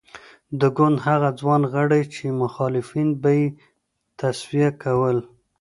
[0.59, 3.45] د ګوند هغه ځوان غړي چې مخالفین به یې
[4.19, 5.17] تصفیه کول.